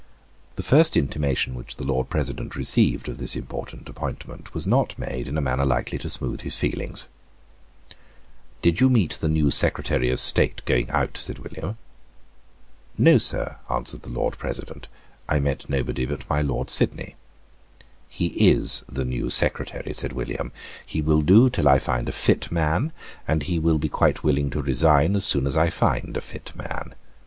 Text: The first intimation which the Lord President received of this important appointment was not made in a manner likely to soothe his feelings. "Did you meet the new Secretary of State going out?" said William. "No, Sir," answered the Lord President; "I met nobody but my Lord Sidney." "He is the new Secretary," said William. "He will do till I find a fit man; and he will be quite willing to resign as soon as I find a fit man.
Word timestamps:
The 0.55 0.63
first 0.63 0.97
intimation 0.97 1.53
which 1.53 1.75
the 1.75 1.83
Lord 1.83 2.09
President 2.09 2.55
received 2.55 3.07
of 3.07 3.19
this 3.19 3.35
important 3.35 3.87
appointment 3.87 4.51
was 4.51 4.65
not 4.65 4.97
made 4.97 5.27
in 5.27 5.37
a 5.37 5.41
manner 5.45 5.63
likely 5.63 5.99
to 5.99 6.09
soothe 6.09 6.41
his 6.41 6.57
feelings. 6.57 7.07
"Did 8.63 8.81
you 8.81 8.89
meet 8.89 9.19
the 9.21 9.29
new 9.29 9.51
Secretary 9.51 10.09
of 10.09 10.19
State 10.19 10.63
going 10.65 10.89
out?" 10.89 11.17
said 11.19 11.37
William. 11.37 11.77
"No, 12.97 13.19
Sir," 13.19 13.57
answered 13.69 14.01
the 14.01 14.09
Lord 14.09 14.39
President; 14.39 14.87
"I 15.29 15.37
met 15.37 15.69
nobody 15.69 16.07
but 16.07 16.27
my 16.27 16.41
Lord 16.41 16.71
Sidney." 16.71 17.15
"He 18.09 18.29
is 18.49 18.83
the 18.91 19.05
new 19.05 19.29
Secretary," 19.29 19.93
said 19.93 20.13
William. 20.13 20.51
"He 20.83 21.03
will 21.03 21.21
do 21.21 21.47
till 21.47 21.69
I 21.69 21.77
find 21.77 22.09
a 22.09 22.11
fit 22.11 22.51
man; 22.51 22.91
and 23.27 23.43
he 23.43 23.59
will 23.59 23.77
be 23.77 23.87
quite 23.87 24.23
willing 24.23 24.49
to 24.49 24.63
resign 24.63 25.15
as 25.15 25.25
soon 25.25 25.45
as 25.45 25.55
I 25.55 25.69
find 25.69 26.17
a 26.17 26.21
fit 26.21 26.53
man. 26.55 26.95